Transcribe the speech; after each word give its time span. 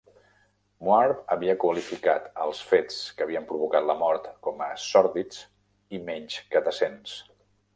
Moir 0.85 1.11
havia 1.35 1.55
qualificat 1.63 2.31
els 2.47 2.61
fets 2.71 2.97
que 3.19 3.25
havien 3.27 3.45
provocar 3.51 3.83
la 3.89 3.97
mort 4.01 4.27
com 4.49 4.65
a 4.69 4.71
"sòrdids" 4.87 5.45
i 5.99 6.01
"menys 6.09 6.41
que 6.55 6.65
decents". 6.71 7.15